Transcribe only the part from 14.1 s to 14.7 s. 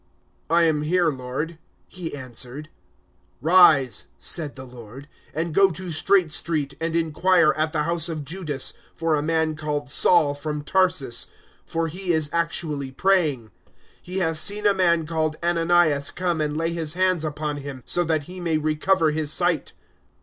has seen